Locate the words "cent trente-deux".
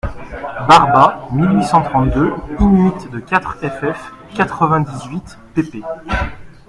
1.63-2.33